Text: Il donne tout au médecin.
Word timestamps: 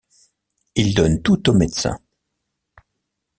Il 0.73 0.95
donne 0.95 1.21
tout 1.21 1.51
au 1.51 1.53
médecin. 1.53 1.99